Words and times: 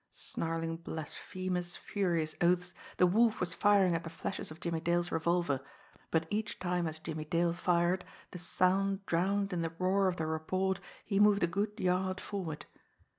Snarling 0.13 0.77
blasphemous, 0.77 1.75
furious 1.75 2.33
oaths, 2.41 2.73
the 2.97 3.05
Wolf 3.05 3.39
was 3.39 3.53
firing 3.53 3.93
at 3.93 4.03
the 4.03 4.09
flashes 4.09 4.49
of 4.49 4.59
Jimmie 4.59 4.79
Dale's 4.79 5.11
revolver 5.11 5.61
but 6.09 6.25
each 6.31 6.57
time 6.57 6.87
as 6.87 6.97
Jimmie 6.97 7.23
Dale 7.23 7.53
fired, 7.53 8.03
the 8.31 8.39
sound 8.39 9.05
drowned 9.05 9.53
in 9.53 9.61
the 9.61 9.73
roar 9.77 10.07
of 10.07 10.15
the 10.17 10.25
report, 10.25 10.79
he 11.05 11.19
moved 11.19 11.43
a 11.43 11.45
good 11.45 11.79
yard 11.79 12.19
forward. 12.19 12.65